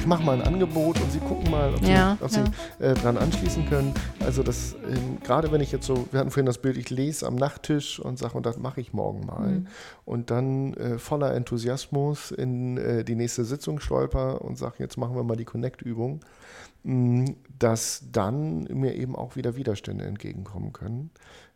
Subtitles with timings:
[0.00, 2.94] ich mache mal ein Angebot und Sie gucken mal, ob Ja, Sie, ob Sie äh,
[2.94, 3.92] dran anschließen können.
[4.24, 7.26] Also das, ähm, gerade wenn ich jetzt so, wir hatten vorhin das Bild, ich lese
[7.26, 9.48] am Nachttisch und sage, und das mache ich morgen mal.
[9.48, 9.66] Mhm.
[10.06, 15.14] Und dann äh, voller Enthusiasmus in äh, die nächste Sitzung stolper und sage, jetzt machen
[15.14, 16.20] wir mal die Connect-Übung,
[16.84, 21.10] mh, dass dann mir eben auch wieder Widerstände entgegenkommen können.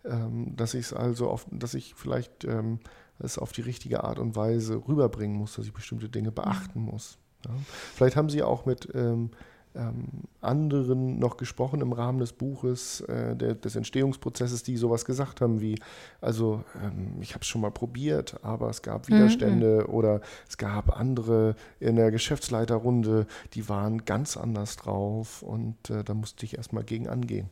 [0.04, 2.80] Ähm, dass ich es also auf, dass ich vielleicht ähm,
[3.18, 7.16] es auf die richtige Art und Weise rüberbringen muss, dass ich bestimmte Dinge beachten muss.
[7.44, 7.50] Ja.
[7.94, 9.30] Vielleicht haben Sie auch mit ähm,
[9.76, 10.04] ähm,
[10.40, 15.60] anderen noch gesprochen im Rahmen des Buches, äh, der, des Entstehungsprozesses, die sowas gesagt haben
[15.60, 15.74] wie,
[16.20, 20.96] also ähm, ich habe es schon mal probiert, aber es gab Widerstände oder es gab
[20.96, 26.84] andere in der Geschäftsleiterrunde, die waren ganz anders drauf und äh, da musste ich erstmal
[26.84, 27.50] gegen angehen.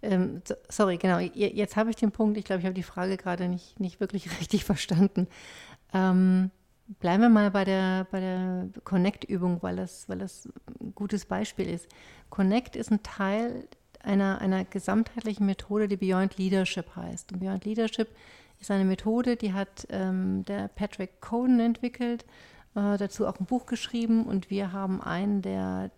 [0.00, 1.18] Ähm, so- sorry, genau.
[1.18, 2.38] Je- Jetzt habe ich den Punkt.
[2.38, 5.26] Ich glaube, ich habe die Frage gerade nicht, nicht wirklich richtig verstanden.
[5.92, 6.50] Ähm,
[7.00, 10.48] bleiben wir mal bei der, bei der Connect-Übung, weil das, weil das
[10.80, 11.88] ein gutes Beispiel ist.
[12.30, 13.68] Connect ist ein Teil
[14.02, 17.32] einer, einer gesamtheitlichen Methode, die Beyond Leadership heißt.
[17.32, 18.08] Und Beyond Leadership
[18.60, 22.24] ist eine Methode, die hat ähm, der Patrick Coden entwickelt,
[22.74, 25.90] äh, dazu auch ein Buch geschrieben und wir haben einen der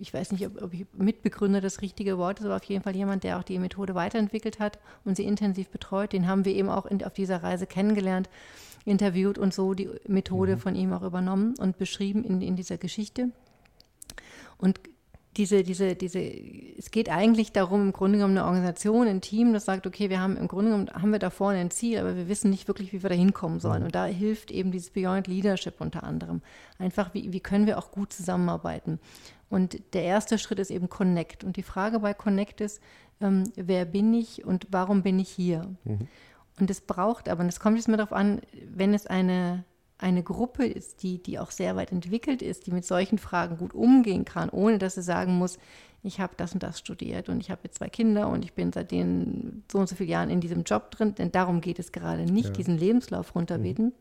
[0.00, 2.96] ich weiß nicht, ob, ob ich Mitbegründer das richtige Wort ist, aber auf jeden Fall
[2.96, 6.12] jemand, der auch die Methode weiterentwickelt hat und sie intensiv betreut.
[6.12, 8.28] Den haben wir eben auch in, auf dieser Reise kennengelernt,
[8.84, 13.30] interviewt und so die Methode von ihm auch übernommen und beschrieben in, in dieser Geschichte.
[14.58, 14.80] Und
[15.36, 19.64] diese, diese, diese, es geht eigentlich darum, im Grunde genommen eine Organisation, ein Team, das
[19.64, 22.28] sagt, okay, wir haben im Grunde genommen, haben wir da vorne ein Ziel, aber wir
[22.28, 23.82] wissen nicht wirklich, wie wir da hinkommen sollen.
[23.82, 26.40] Und da hilft eben dieses Beyond Leadership unter anderem.
[26.78, 29.00] Einfach, wie, wie können wir auch gut zusammenarbeiten.
[29.50, 31.42] Und der erste Schritt ist eben Connect.
[31.42, 32.80] Und die Frage bei Connect ist,
[33.20, 35.68] ähm, wer bin ich und warum bin ich hier?
[36.60, 39.64] Und es braucht aber, und es kommt jetzt mal darauf an, wenn es eine,
[39.98, 43.74] eine Gruppe ist, die, die auch sehr weit entwickelt ist, die mit solchen Fragen gut
[43.74, 45.58] umgehen kann, ohne dass sie sagen muss,
[46.02, 48.72] ich habe das und das studiert und ich habe jetzt zwei Kinder und ich bin
[48.72, 51.92] seit den so und so vielen Jahren in diesem Job drin, denn darum geht es
[51.92, 52.52] gerade nicht, Ja.
[52.52, 53.92] diesen Lebenslauf runterbeten.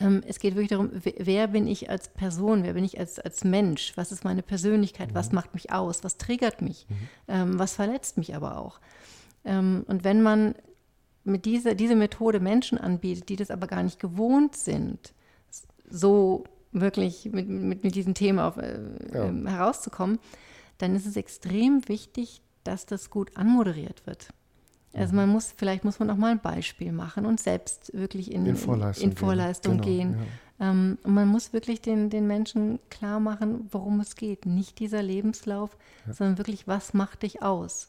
[0.00, 3.44] Ähm, es geht wirklich darum, wer, bin ich als Person, wer bin ich als, als
[3.44, 6.86] Mensch, was ist meine Persönlichkeit, was macht mich aus, was triggert mich,
[7.28, 8.80] ähm, was verletzt mich aber auch.
[9.44, 10.54] Ähm, und wenn man
[11.24, 15.12] mit dieser diese Methode Menschen anbietet, die das aber gar nicht gewohnt sind,
[15.88, 18.78] so wirklich mit, mit, mit diesem Thema auf, äh,
[19.12, 19.24] Ja.
[19.26, 20.18] ähm, herauszukommen,
[20.78, 24.28] dann ist es extrem wichtig, dass das gut anmoderiert wird.
[24.94, 28.44] Also man muss, vielleicht muss man auch mal ein Beispiel machen und selbst wirklich in,
[28.44, 29.16] In Vorleistung in gehen.
[29.18, 30.16] Vorleistung Genau, gehen.
[30.60, 34.44] Ähm, und man muss wirklich den, den Menschen klar machen, worum es geht.
[34.44, 35.78] Nicht dieser Lebenslauf,
[36.10, 37.88] sondern wirklich, was macht dich aus?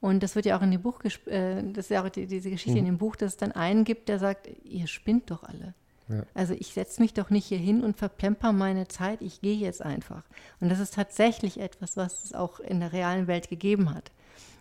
[0.00, 2.50] Und das wird ja auch in dem Buch, äh, das ist ja auch die, diese
[2.50, 5.74] Geschichte in dem Buch, dass es dann einen gibt, der sagt, ihr spinnt doch alle.
[6.08, 6.22] Ja.
[6.34, 9.82] Also ich setze mich doch nicht hier hin und verplemper meine Zeit, ich gehe jetzt
[9.82, 10.22] einfach.
[10.60, 14.10] Und das ist tatsächlich etwas, was es auch in der realen Welt gegeben hat.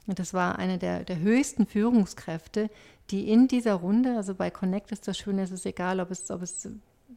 [0.05, 2.69] Und das war eine der, der höchsten Führungskräfte,
[3.11, 6.29] die in dieser Runde, also bei Connect ist das Schöne, es ist egal, ob es,
[6.29, 6.67] ob es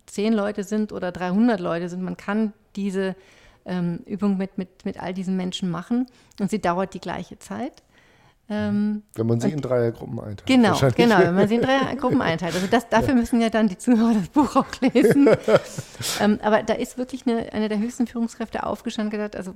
[0.06, 3.15] zehn Leute sind oder 300 Leute sind, man kann diese
[3.65, 6.06] ähm, Übung mit, mit, mit all diesen Menschen machen
[6.41, 7.83] und sie dauert die gleiche Zeit.
[8.55, 10.47] Ähm, Wenn man sie Und- in Dreiergruppen einteilt.
[10.47, 12.55] Genau, genau, wenn man sie in drei Gruppen einteilt.
[12.55, 15.29] Also das, dafür müssen ja dann die Zuhörer das Buch auch lesen.
[16.21, 19.55] ähm, aber da ist wirklich eine, eine der höchsten Führungskräfte aufgestanden und gesagt, also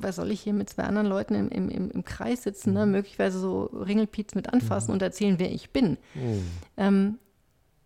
[0.00, 2.86] was soll ich hier mit zwei anderen Leuten im, im, im, im Kreis sitzen, ne?
[2.86, 5.96] möglicherweise so Ringelpiez mit anfassen und erzählen, wer ich bin.
[6.14, 6.46] Mhm.
[6.76, 7.18] Ähm,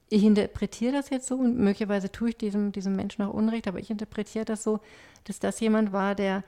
[0.09, 3.79] ich interpretiere das jetzt so und möglicherweise tue ich diesem, diesem Menschen auch Unrecht, aber
[3.79, 4.81] ich interpretiere das so,
[5.25, 6.43] dass das jemand war, der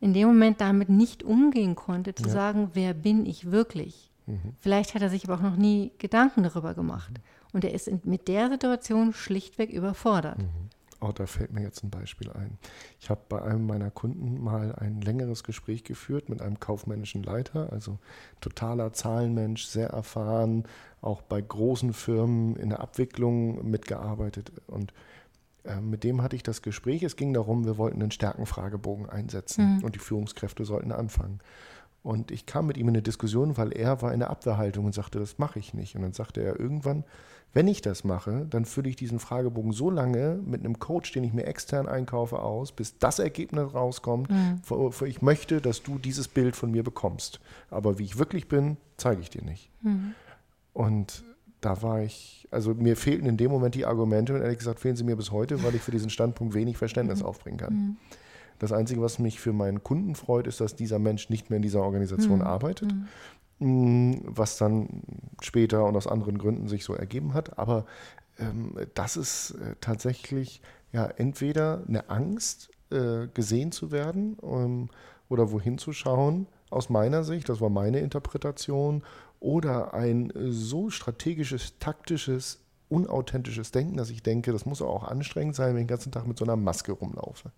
[0.00, 2.30] in dem Moment damit nicht umgehen konnte, zu Ja.
[2.32, 4.10] sagen, wer bin ich wirklich?
[4.58, 7.12] Vielleicht hat er sich aber auch noch nie Gedanken darüber gemacht.
[7.52, 10.38] Und er ist in, mit der Situation schlichtweg überfordert.
[11.00, 12.58] Oh, da fällt mir jetzt ein Beispiel ein.
[12.98, 17.70] Ich habe bei einem meiner Kunden mal ein längeres Gespräch geführt mit einem kaufmännischen Leiter,
[17.72, 17.98] also
[18.40, 20.64] totaler Zahlenmensch, sehr erfahren,
[21.02, 24.50] auch bei großen Firmen in der Abwicklung mitgearbeitet.
[24.66, 24.92] Und
[25.80, 27.02] mit dem hatte ich das Gespräch.
[27.02, 31.40] Es ging darum, wir wollten einen Stärkenfragebogen einsetzen und die Führungskräfte sollten anfangen.
[32.02, 34.94] Und ich kam mit ihm in eine Diskussion, weil er war in der Abwehrhaltung und
[34.94, 35.96] sagte, das mache ich nicht.
[35.96, 37.02] Und dann sagte er irgendwann,
[37.52, 41.24] wenn ich das mache, dann fülle ich diesen Fragebogen so lange mit einem Coach, den
[41.24, 44.28] ich mir extern einkaufe, aus, bis das Ergebnis rauskommt,
[44.66, 47.40] wo ich möchte, dass du dieses Bild von mir bekommst.
[47.70, 49.70] Aber wie ich wirklich bin, zeige ich dir nicht.
[50.74, 51.24] Und
[51.60, 54.96] da war ich, also mir fehlten in dem Moment die Argumente und ehrlich gesagt fehlen
[54.96, 57.96] sie mir bis heute, weil ich für diesen Standpunkt wenig Verständnis aufbringen kann.
[58.58, 61.62] Das Einzige, was mich für meinen Kunden freut, ist, dass dieser Mensch nicht mehr in
[61.62, 62.92] dieser Organisation arbeitet,
[63.58, 65.02] Mm, was dann
[65.40, 67.58] später und aus anderen Gründen sich so ergeben hat.
[67.58, 67.86] Aber
[68.38, 70.60] ähm, das ist äh, tatsächlich
[70.92, 74.90] ja entweder eine Angst, äh, gesehen zu werden ähm,
[75.28, 79.02] oder wohin zu schauen, aus meiner Sicht, das war meine Interpretation,
[79.40, 85.74] oder ein so strategisches, taktisches, unauthentisches Denken, dass ich denke, das muss auch anstrengend sein,
[85.74, 87.50] wenn ich den ganzen Tag mit so einer Maske rumlaufe.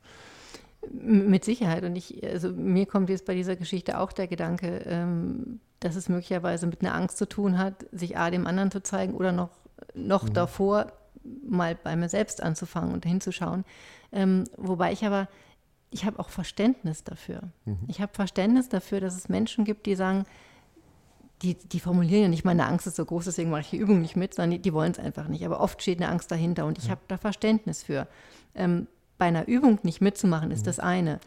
[0.91, 1.85] Mit Sicherheit.
[1.85, 6.09] Und ich, also mir kommt jetzt bei dieser Geschichte auch der Gedanke, ähm, dass es
[6.09, 9.51] möglicherweise mit einer Angst zu tun hat, sich A dem anderen zu zeigen oder noch,
[9.95, 10.33] noch mhm.
[10.33, 10.93] davor
[11.47, 13.65] mal bei mir selbst anzufangen und hinzuschauen.
[14.13, 15.29] Ähm, wobei ich aber,
[15.91, 17.43] ich habe auch Verständnis dafür.
[17.65, 17.79] Mhm.
[17.89, 20.25] Ich habe Verständnis dafür, dass es Menschen gibt, die sagen,
[21.43, 24.03] die, die formulieren ja nicht, meine Angst ist so groß, deswegen mache ich die Übung
[24.03, 25.45] nicht mit, sondern die, die wollen es einfach nicht.
[25.45, 26.91] Aber oft steht eine Angst dahinter und ich ja.
[26.91, 28.09] habe da Verständnis für.
[28.55, 28.89] Ähm,
[29.19, 30.67] bei einer Übung nicht mitzumachen, ist mhm.
[30.67, 31.11] das eine.
[31.11, 31.19] Ja.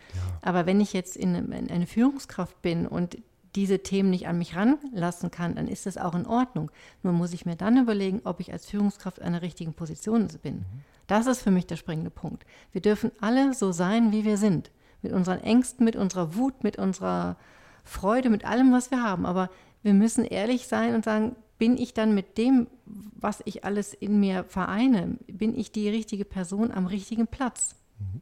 [0.42, 3.18] Aber wenn ich jetzt in, in eine Führungskraft bin und
[3.56, 6.72] diese Themen nicht an mich ranlassen kann, dann ist das auch in Ordnung.
[7.04, 10.60] Nur muss ich mir dann überlegen, ob ich als Führungskraft in einer richtigen Position bin.
[10.60, 10.66] Mhm.
[11.07, 12.46] Das ist für mich der springende Punkt.
[12.72, 14.72] Wir dürfen alle so sein, wie wir sind.
[15.02, 17.36] Mit unseren Ängsten, mit unserer Wut, mit unserer
[17.84, 19.25] Freude, mit allem, was wir haben.
[19.25, 19.50] Aber
[19.83, 24.19] wir müssen ehrlich sein und sagen, bin ich dann mit dem, was ich alles in
[24.19, 27.75] mir vereine, bin ich die richtige Person am richtigen Platz?
[28.00, 28.22] Mhm.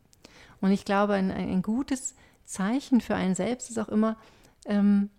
[0.62, 4.18] Und ich glaube, ein, ein, gutes Zeichen für einen selbst ist auch immer,
[4.66, 5.10] ähm,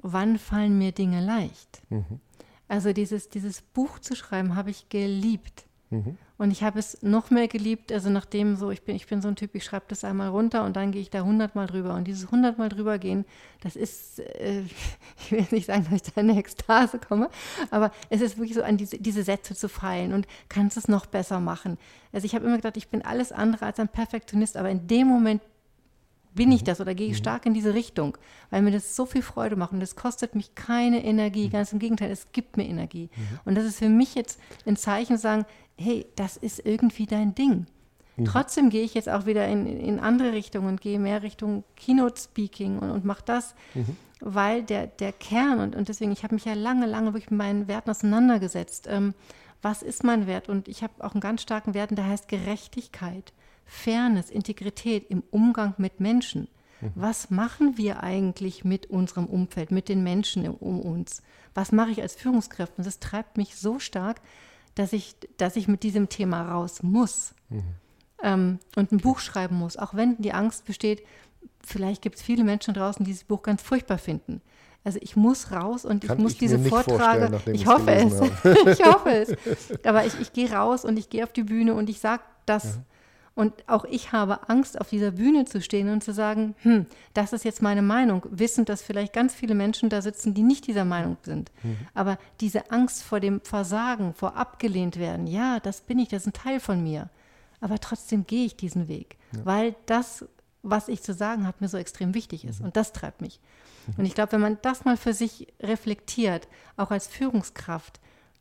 [0.00, 1.82] wann fallen mir Dinge leicht?
[1.90, 2.20] Mhm.
[2.68, 5.64] Also dieses, dieses Buch zu schreiben, habe ich geliebt.
[5.90, 6.16] Mhm.
[6.38, 9.28] Und ich habe es noch mehr geliebt, also nachdem so, ich bin, ich bin so
[9.28, 11.94] ein Typ, ich schreibe das einmal runter und dann gehe ich da hundertmal drüber.
[11.94, 13.24] Und dieses hundertmal drüber gehen,
[13.60, 14.62] das ist, äh,
[15.18, 17.28] ich will nicht sagen, dass ich da in eine Ekstase komme,
[17.70, 21.06] aber es ist wirklich so, an diese, diese Sätze zu feilen und kannst es noch
[21.06, 21.76] besser machen.
[22.12, 25.08] Also ich habe immer gedacht, ich bin alles andere als ein Perfektionist, aber in dem
[25.08, 25.42] Moment
[26.34, 26.66] bin ich mhm.
[26.66, 27.18] das oder gehe ich mhm.
[27.18, 28.16] stark in diese Richtung,
[28.50, 31.50] weil mir das so viel Freude macht und das kostet mich keine Energie, mhm.
[31.50, 33.10] ganz im Gegenteil, es gibt mir Energie.
[33.44, 35.46] Und das ist für mich jetzt ein Zeichen zu sagen,
[35.76, 37.66] hey, das ist irgendwie dein Ding.
[38.24, 42.78] Trotzdem gehe ich jetzt auch wieder in, in andere Richtungen und gehe mehr Richtung Keynote-Speaking
[42.78, 43.96] und, und mache das, mhm.
[44.20, 47.38] weil der, der Kern, und, und deswegen, ich habe mich ja lange, lange wirklich mit
[47.38, 48.86] meinen Werten auseinandergesetzt.
[48.90, 49.14] Ähm,
[49.62, 50.48] was ist mein Wert?
[50.48, 53.32] Und ich habe auch einen ganz starken Wert, der heißt Gerechtigkeit.
[53.70, 56.48] Fairness, Integrität im Umgang mit Menschen.
[56.80, 56.92] Mhm.
[56.96, 61.22] Was machen wir eigentlich mit unserem Umfeld, mit den Menschen um uns?
[61.54, 62.72] Was mache ich als Führungskraft?
[62.76, 64.20] Und das treibt mich so stark,
[64.74, 67.62] dass ich, dass ich mit diesem Thema raus muss mhm.
[68.22, 71.04] ähm, und ein Buch schreiben muss, auch wenn die Angst besteht,
[71.62, 74.42] vielleicht gibt es viele Menschen draußen, die dieses Buch ganz furchtbar finden.
[74.82, 77.40] Also ich muss raus und Kann ich muss ich diese Vorträge.
[77.52, 78.14] Ich hoffe es.
[78.78, 79.36] ich hoffe es.
[79.84, 82.64] Aber ich, ich gehe raus und ich gehe auf die Bühne und ich sage das,
[82.64, 82.82] ja.
[83.34, 87.32] Und auch ich habe Angst, auf dieser Bühne zu stehen und zu sagen, hm, das
[87.32, 90.84] ist jetzt meine Meinung, wissend, dass vielleicht ganz viele Menschen da sitzen, die nicht dieser
[90.84, 91.50] Meinung sind.
[91.62, 91.78] Mhm.
[91.94, 96.28] Aber diese Angst vor dem Versagen, vor abgelehnt werden, ja, das bin ich, das ist
[96.28, 97.08] ein Teil von mir.
[97.60, 99.44] Aber trotzdem gehe ich diesen Weg, ja.
[99.44, 100.24] weil das,
[100.62, 102.60] was ich zu sagen habe, mir so extrem wichtig ist.
[102.60, 102.66] Mhm.
[102.66, 103.40] Und das treibt mich.
[103.86, 103.94] Mhm.
[103.98, 108.00] Und ich glaube, wenn man das mal für sich reflektiert, auch als Führungskraft,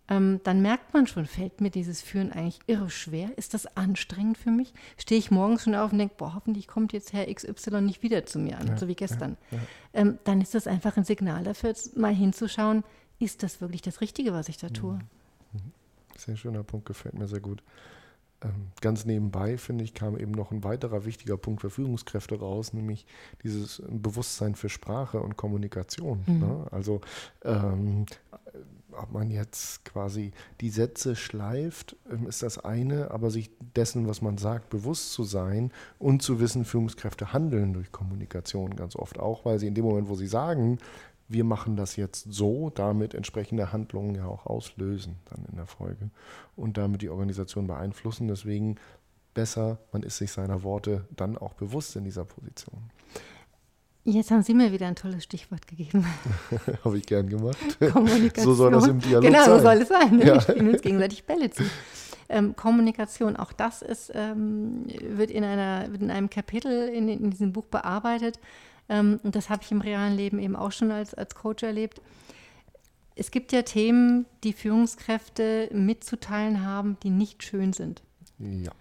[0.09, 3.37] ähm, dann merkt man schon, fällt mir dieses Führen eigentlich irre schwer?
[3.37, 4.73] Ist das anstrengend für mich?
[4.97, 8.25] Stehe ich morgens schon auf und denke, boah, hoffentlich kommt jetzt Herr XY nicht wieder
[8.25, 9.37] zu mir an, ja, so wie gestern.
[9.51, 9.63] Ja, ja.
[9.93, 12.83] Ähm, dann ist das einfach ein Signal dafür, mal hinzuschauen,
[13.19, 14.93] ist das wirklich das Richtige, was ich da tue?
[14.93, 14.99] Mhm.
[15.53, 15.71] Mhm.
[16.17, 17.61] Sehr schöner Punkt, gefällt mir sehr gut.
[18.41, 22.71] Ähm, ganz nebenbei, finde ich, kam eben noch ein weiterer wichtiger Punkt für Führungskräfte raus,
[22.71, 23.05] nämlich
[23.43, 26.23] dieses Bewusstsein für Sprache und Kommunikation.
[26.25, 26.39] Mhm.
[26.39, 26.67] Ne?
[26.71, 27.01] Also
[27.43, 28.05] ähm,
[29.01, 34.21] ob man jetzt quasi die Sätze schleift, ähm, ist das eine, aber sich dessen, was
[34.21, 39.45] man sagt, bewusst zu sein und zu wissen, Führungskräfte handeln durch Kommunikation ganz oft auch,
[39.45, 40.79] weil sie in dem Moment, wo sie sagen,
[41.27, 46.09] wir machen das jetzt so, damit entsprechende Handlungen ja auch auslösen dann in der Folge
[46.55, 48.27] und damit die Organisation beeinflussen.
[48.27, 48.77] Deswegen
[49.35, 52.89] besser, man ist sich seiner Worte dann auch bewusst in dieser Position.
[54.05, 56.05] Jetzt haben Sie mir wieder ein tolles Stichwort gegeben.
[56.85, 57.57] Habe ich gern gemacht.
[57.79, 58.45] Kommunikation.
[58.45, 59.45] So soll das im Dialog genau, sein.
[59.45, 60.19] Genau, so soll es sein.
[60.19, 60.33] Ja.
[60.35, 61.63] Wir spielen uns gegenseitig Bälle zu.
[62.29, 67.31] Ähm, Kommunikation, auch das ist, ähm, wird, in einer, wird in einem Kapitel in, in
[67.31, 68.39] diesem Buch bearbeitet.
[68.87, 72.01] Ähm, und das habe ich im realen Leben eben auch schon als, als Coach erlebt.
[73.15, 78.01] Es gibt ja Themen, die Führungskräfte mitzuteilen haben, die nicht schön sind.
[78.39, 78.71] Ja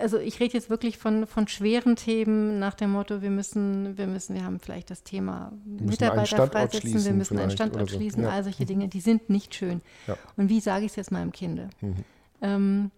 [0.00, 4.06] also ich rede jetzt wirklich von, von schweren Themen nach dem Motto, wir müssen, wir
[4.06, 7.96] müssen, wir haben vielleicht das Thema Mitarbeiter freisetzen, wir müssen einen Standort so.
[7.96, 8.30] schließen, ja.
[8.30, 9.82] all solche Dinge, die sind nicht schön.
[10.06, 10.16] Ja.
[10.36, 11.60] Und wie sage ich es jetzt meinem Kind?
[11.80, 11.94] Mhm.
[12.40, 12.90] Ähm,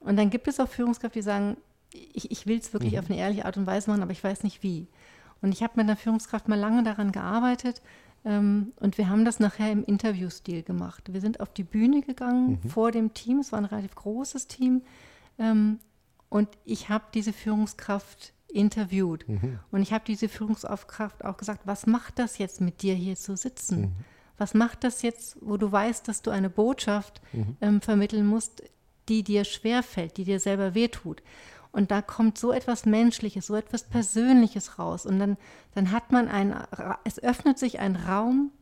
[0.00, 1.56] und dann gibt es auch Führungskräfte, die sagen,
[1.92, 2.98] ich, ich will es wirklich mhm.
[3.00, 4.86] auf eine ehrliche Art und Weise machen, aber ich weiß nicht wie.
[5.42, 7.82] Und ich habe mit einer Führungskraft mal lange daran gearbeitet,
[8.24, 11.12] ähm, und wir haben das nachher im Interviewstil gemacht.
[11.12, 12.68] Wir sind auf die Bühne gegangen mhm.
[12.68, 14.82] vor dem Team, es war ein relativ großes Team,
[15.38, 15.78] ähm,
[16.28, 19.28] und ich habe diese Führungskraft interviewt.
[19.28, 19.58] Mhm.
[19.70, 23.36] Und ich habe diese Führungskraft auch gesagt, was macht das jetzt mit dir hier zu
[23.36, 23.80] sitzen?
[23.80, 23.92] Mhm.
[24.36, 27.56] Was macht das jetzt, wo du weißt, dass du eine Botschaft mhm.
[27.60, 28.62] ähm, vermitteln musst,
[29.08, 31.22] die dir schwerfällt, die dir selber wehtut?
[31.72, 35.04] Und da kommt so etwas Menschliches, so etwas Persönliches raus.
[35.04, 35.36] Und dann,
[35.74, 36.56] dann hat man ein,
[37.04, 38.52] es öffnet sich ein Raum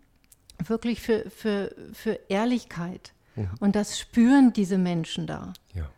[0.64, 3.12] wirklich für, für, für Ehrlichkeit.
[3.60, 5.52] Und das spüren diese Menschen da.
[5.74, 5.90] Ja.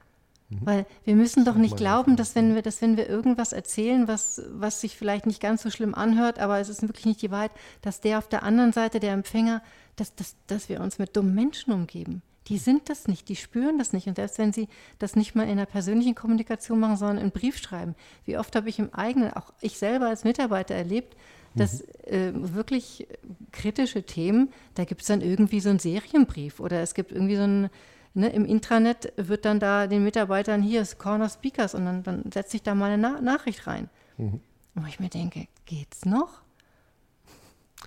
[0.50, 0.58] Mhm.
[0.62, 4.42] Weil wir müssen doch nicht glauben, dass wenn wir, dass wenn wir irgendwas erzählen, was,
[4.50, 7.52] was sich vielleicht nicht ganz so schlimm anhört, aber es ist wirklich nicht die Wahrheit,
[7.82, 9.62] dass der auf der anderen Seite, der Empfänger,
[9.96, 12.22] dass, dass, dass wir uns mit dummen Menschen umgeben.
[12.46, 14.06] Die sind das nicht, die spüren das nicht.
[14.06, 17.58] Und selbst wenn sie das nicht mal in einer persönlichen Kommunikation machen, sondern einen Brief
[17.58, 17.94] schreiben.
[18.24, 21.14] Wie oft habe ich im eigenen, auch ich selber als Mitarbeiter erlebt,
[21.56, 21.86] dass mhm.
[22.06, 23.06] äh, wirklich
[23.52, 27.42] kritische Themen, da gibt es dann irgendwie so einen Serienbrief oder es gibt irgendwie so
[27.42, 27.70] einen
[28.14, 32.30] ne, im Intranet wird dann da den Mitarbeitern hier ist Corner Speakers und dann, dann
[32.32, 33.88] setze ich da mal eine Na Nachricht rein.
[34.16, 34.40] Mhm.
[34.74, 36.42] Wo ich mir denke, geht's noch?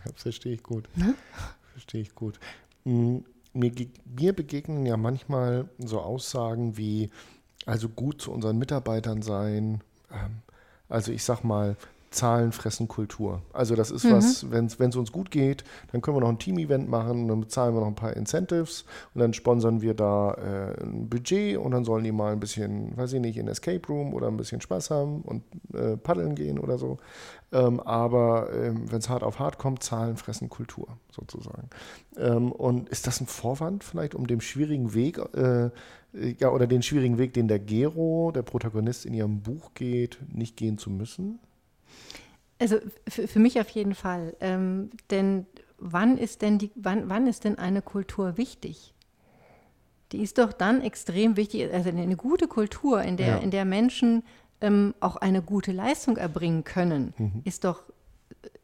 [0.04, 0.90] Das verstehe ich gut.
[0.96, 1.16] Ne?
[1.72, 2.40] Verstehe ich gut.
[2.84, 3.24] Mir,
[3.54, 7.10] mir begegnen ja manchmal so Aussagen wie,
[7.66, 9.82] also gut zu unseren Mitarbeitern sein.
[10.12, 10.42] Ähm,
[10.90, 11.78] also ich sag mal,
[12.12, 13.42] Zahlen fressen Kultur.
[13.54, 14.12] Also das ist mhm.
[14.12, 17.74] was, wenn es uns gut geht, dann können wir noch ein Team-Event machen, dann bezahlen
[17.74, 21.86] wir noch ein paar Incentives und dann sponsern wir da äh, ein Budget und dann
[21.86, 24.92] sollen die mal ein bisschen, weiß ich nicht, in Escape Room oder ein bisschen Spaß
[24.92, 26.98] haben und äh, paddeln gehen oder so.
[27.54, 31.70] Ähm, aber ähm, wenn es hart auf hart kommt, Zahlen fressen Kultur sozusagen.
[32.18, 35.70] Ähm, und ist das ein Vorwand vielleicht, um dem schwierigen Weg, äh,
[36.40, 40.58] ja, oder den schwierigen Weg, den der Gero, der Protagonist in ihrem Buch geht, nicht
[40.58, 41.40] gehen zu müssen?
[42.62, 42.78] Also
[43.08, 44.36] für, für mich auf jeden Fall.
[44.40, 45.48] Ähm, denn
[45.80, 48.94] wann ist denn die, wann, wann ist denn eine Kultur wichtig?
[50.12, 53.38] Die ist doch dann extrem wichtig, also eine gute Kultur, in der, ja.
[53.38, 54.24] in der Menschen
[54.60, 57.42] ähm, auch eine gute Leistung erbringen können, mhm.
[57.46, 57.84] ist doch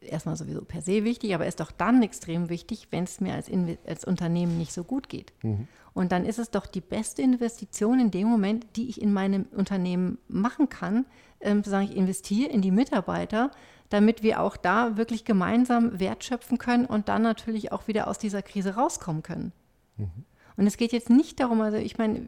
[0.00, 3.50] erstmal sowieso per se wichtig, aber ist doch dann extrem wichtig, wenn es mir als,
[3.86, 5.32] als Unternehmen nicht so gut geht.
[5.42, 5.66] Mhm.
[5.94, 9.46] Und dann ist es doch die beste Investition in dem Moment, die ich in meinem
[9.56, 11.06] Unternehmen machen kann,
[11.40, 13.50] ähm, zu sagen, ich investiere in die Mitarbeiter,
[13.90, 18.18] damit wir auch da wirklich gemeinsam Wert schöpfen können und dann natürlich auch wieder aus
[18.18, 19.52] dieser Krise rauskommen können.
[19.96, 20.24] Mhm.
[20.58, 22.20] Und es geht jetzt nicht darum, also ich meine,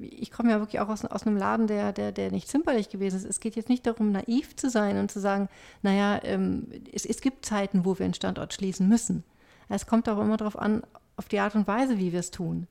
[0.00, 3.16] ich komme ja wirklich auch aus, aus einem Laden, der, der, der nicht zimperlich gewesen
[3.16, 3.24] ist.
[3.24, 5.48] Es geht jetzt nicht darum, naiv zu sein und zu sagen,
[5.82, 9.22] naja, ähm, es, es gibt Zeiten, wo wir einen Standort schließen müssen.
[9.68, 10.82] Es kommt auch immer darauf an,
[11.16, 12.66] auf die Art und Weise, wie wir es tun.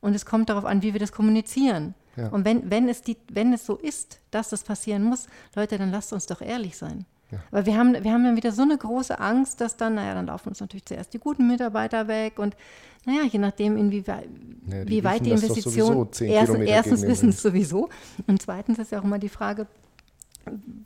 [0.00, 1.94] Und es kommt darauf an, wie wir das kommunizieren.
[2.16, 2.28] Ja.
[2.30, 5.92] Und wenn, wenn, es die, wenn es so ist, dass das passieren muss, Leute, dann
[5.92, 7.06] lasst uns doch ehrlich sein.
[7.30, 7.38] Ja.
[7.50, 10.26] Aber wir haben, wir haben dann wieder so eine große Angst, dass dann, naja, dann
[10.26, 12.56] laufen uns natürlich zuerst die guten Mitarbeiter weg und
[13.04, 14.28] naja, je nachdem, inwieweit
[14.66, 17.88] ja, wie weit die Investition, erst, erstens wissen es sowieso
[18.26, 19.66] und zweitens ist ja auch immer die Frage,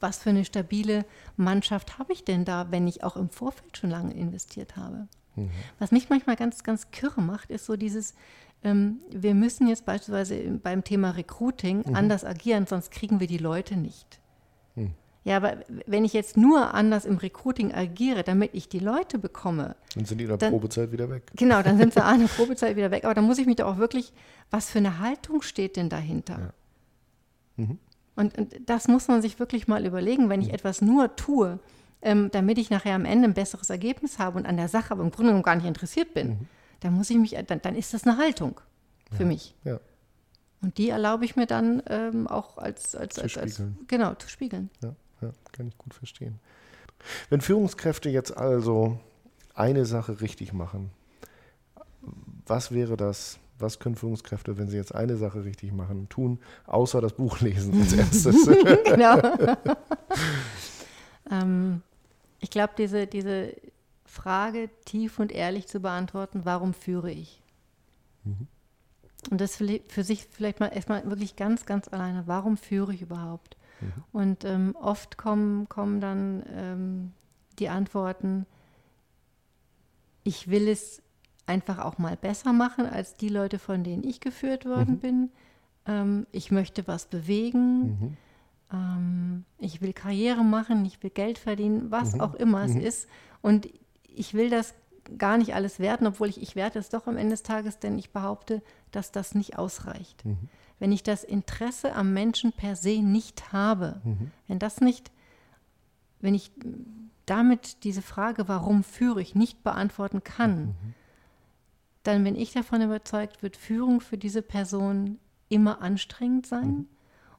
[0.01, 1.05] was für eine stabile
[1.37, 5.09] Mannschaft habe ich denn da, wenn ich auch im Vorfeld schon lange investiert habe.
[5.37, 5.51] Mhm.
[5.79, 8.15] Was mich manchmal ganz, ganz kirre macht, ist so dieses,
[8.65, 11.95] ähm, wir müssen jetzt beispielsweise beim Thema Recruiting mhm.
[11.95, 14.21] anders agieren, sonst kriegen wir die Leute nicht.
[15.25, 15.31] Mhm.
[15.31, 19.77] Ja, aber wenn ich jetzt nur anders im Recruiting agiere, damit ich die Leute bekomme.
[19.95, 21.31] Dann sind die in der dann, Probezeit wieder weg.
[21.37, 23.05] Genau, dann sind sie in der Probezeit wieder weg.
[23.05, 24.13] Aber dann muss ich mich doch auch wirklich,
[24.51, 26.53] was für eine Haltung steht denn dahinter?
[27.59, 27.65] Ja.
[27.65, 27.79] Mhm.
[28.17, 30.55] Und, und, das muss man sich wirklich mal überlegen, wenn ich mhm.
[30.55, 31.59] etwas nur tue,
[32.03, 35.03] ähm, damit ich nachher am Ende ein besseres Ergebnis habe und an der Sache aber
[35.03, 36.49] im Grunde genommen gar nicht interessiert bin, mhm.
[36.81, 38.61] dann muss ich mich, dann, dann ist das eine Haltung
[39.13, 39.29] für ja.
[39.29, 39.55] mich.
[39.65, 39.79] Ja.
[40.63, 44.71] Und die erlaube ich mir dann ähm, auch als, als, als, als, genau, zu spiegeln.
[44.83, 44.95] Ja,
[45.53, 46.41] kann ich gut verstehen.
[47.31, 48.99] Wenn Führungskräfte jetzt also
[49.55, 50.91] eine Sache richtig machen,
[52.47, 53.39] was wäre das?
[53.59, 57.75] Was können Führungskräfte, wenn sie jetzt eine Sache richtig machen, tun, außer das Buch lesen
[57.81, 58.47] als erstes?
[58.85, 59.21] genau.
[61.31, 61.83] ähm,
[62.41, 63.55] ich glaube, diese, diese
[64.05, 67.41] Frage tief und ehrlich zu beantworten, warum führe ich?
[68.25, 68.49] Mhm.
[69.31, 73.57] Und das für sich vielleicht mal erstmal wirklich ganz, ganz alleine, warum führe ich überhaupt?
[73.83, 74.05] Mhm.
[74.13, 77.13] Und ähm, oft kommen, kommen dann ähm,
[77.59, 78.47] die Antworten,
[80.25, 81.03] ich will es
[81.47, 84.99] einfach auch mal besser machen als die Leute, von denen ich geführt worden mhm.
[84.99, 85.31] bin.
[85.87, 87.83] Ähm, ich möchte was bewegen.
[87.83, 88.17] Mhm.
[88.73, 92.21] Ähm, ich will Karriere machen, ich will Geld verdienen, was mhm.
[92.21, 92.81] auch immer es mhm.
[92.81, 93.09] ist.
[93.41, 93.69] Und
[94.03, 94.75] ich will das
[95.19, 97.99] gar nicht alles werten, obwohl ich, ich werte es doch am Ende des Tages, denn
[97.99, 98.63] ich behaupte,
[98.93, 100.25] dass das nicht ausreicht.
[100.25, 100.49] Mhm
[100.83, 104.33] wenn ich das Interesse am Menschen per se nicht habe, mhm.
[104.49, 105.13] wenn das nicht,
[106.19, 106.51] wenn ich
[107.25, 110.95] damit diese Frage, warum führe ich, nicht beantworten kann, mhm.
[112.03, 116.69] dann bin ich davon überzeugt, wird Führung für diese Person immer anstrengend sein.
[116.69, 116.87] Mhm.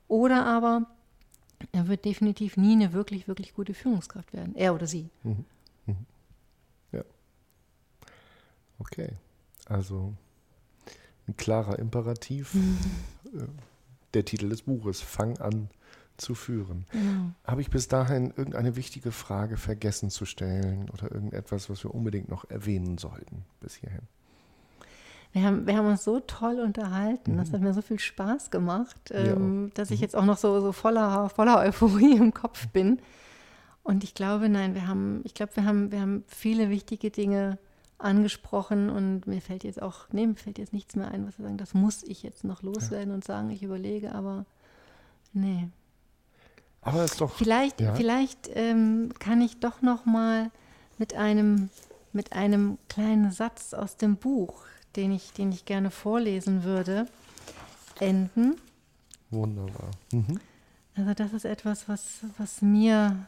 [0.07, 0.87] Oder aber
[1.73, 4.55] er wird definitiv nie eine wirklich, wirklich gute Führungskraft werden.
[4.55, 5.09] Er oder sie.
[5.23, 5.43] Mhm.
[5.87, 6.05] Mhm.
[6.93, 7.03] Ja.
[8.79, 9.09] Okay.
[9.65, 10.13] Also
[11.27, 12.55] ein klarer Imperativ.
[13.33, 13.49] Mhm.
[14.13, 15.69] Der Titel des Buches, Fang an
[16.17, 16.85] zu führen.
[16.91, 17.31] Genau.
[17.43, 22.29] Habe ich bis dahin irgendeine wichtige Frage vergessen zu stellen oder irgendetwas, was wir unbedingt
[22.29, 24.01] noch erwähnen sollten bis hierhin?
[25.31, 27.33] Wir haben, wir haben uns so toll unterhalten.
[27.33, 27.37] Mhm.
[27.37, 30.03] Das hat mir so viel Spaß gemacht, ähm, dass ich mhm.
[30.03, 32.99] jetzt auch noch so, so voller, voller Euphorie im Kopf bin.
[33.81, 37.57] Und ich glaube, nein, wir haben, ich glaube, wir haben, wir haben viele wichtige Dinge
[37.97, 41.45] angesprochen und mir fällt jetzt auch, nee, mir fällt jetzt nichts mehr ein, was wir
[41.45, 43.15] sagen, das muss ich jetzt noch loswerden ja.
[43.15, 44.45] und sagen, ich überlege, aber
[45.31, 45.69] nee.
[46.81, 47.33] Aber ist doch.
[47.33, 47.95] Vielleicht, ja.
[47.95, 50.51] vielleicht ähm, kann ich doch noch mal
[50.97, 51.69] mit einem,
[52.11, 57.07] mit einem kleinen Satz aus dem Buch, den ich, den ich gerne vorlesen würde,
[57.99, 58.57] enden.
[59.31, 59.91] Wunderbar.
[60.11, 60.39] Mhm.
[60.95, 63.27] Also das ist etwas, was, was mir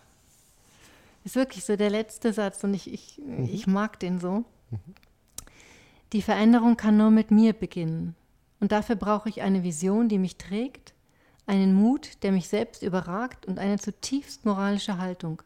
[1.24, 3.46] ist wirklich so der letzte Satz und ich, ich, mhm.
[3.46, 4.46] ich mag den so.
[4.86, 4.96] Mhm.
[6.14, 8.16] Die Veränderung kann nur mit mir beginnen.
[8.60, 10.94] Und dafür brauche ich eine Vision, die mich trägt,
[11.46, 15.42] einen Mut, der mich selbst überragt und eine zutiefst moralische Haltung.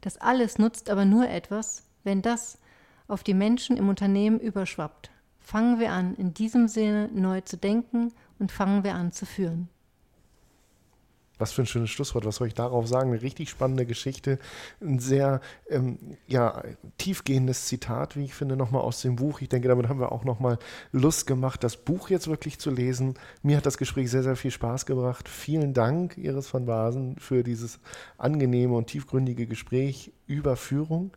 [0.00, 2.58] Das alles nutzt aber nur etwas, wenn das
[3.08, 5.10] auf die Menschen im Unternehmen überschwappt.
[5.38, 9.68] Fangen wir an, in diesem Sinne neu zu denken und fangen wir an zu führen.
[11.40, 12.24] Was für ein schönes Schlusswort.
[12.24, 13.10] Was soll ich darauf sagen?
[13.10, 14.38] Eine richtig spannende Geschichte.
[14.80, 16.62] Ein sehr ähm, ja,
[16.98, 19.40] tiefgehendes Zitat, wie ich finde, nochmal aus dem Buch.
[19.40, 20.58] Ich denke, damit haben wir auch nochmal
[20.92, 23.14] Lust gemacht, das Buch jetzt wirklich zu lesen.
[23.42, 25.28] Mir hat das Gespräch sehr, sehr viel Spaß gebracht.
[25.28, 27.80] Vielen Dank, Iris von Basen, für dieses
[28.18, 31.12] angenehme und tiefgründige Gespräch über Führung.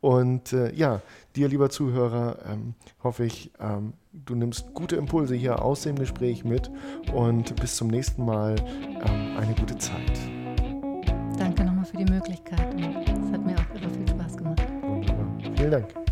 [0.00, 1.00] Und äh, ja,
[1.34, 6.44] dir, lieber Zuhörer, ähm, hoffe ich, ähm, du nimmst gute Impulse hier aus dem Gespräch
[6.44, 6.70] mit
[7.12, 10.18] und bis zum nächsten Mal ähm, eine gute Zeit.
[11.36, 12.74] Danke nochmal für die Möglichkeit.
[12.80, 14.62] Es hat mir auch irre viel Spaß gemacht.
[14.82, 15.26] Wunderbar.
[15.56, 16.07] Vielen Dank.